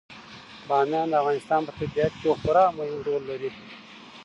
[0.67, 3.49] بامیان د افغانستان په طبیعت کې یو خورا مهم رول لري.